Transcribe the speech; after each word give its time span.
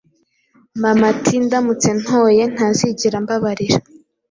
Mama 0.81 1.03
ati 1.13 1.35
ndamutse 1.45 1.89
ntoye, 2.01 2.43
ntazigera 2.53 3.15
ambabarira. 3.21 3.77